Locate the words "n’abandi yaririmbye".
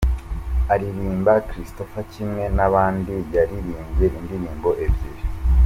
2.57-4.05